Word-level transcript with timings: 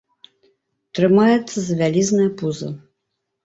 Трымаецца 1.01 1.57
за 1.67 1.79
вялізнае 1.85 2.29
пуза. 2.43 2.69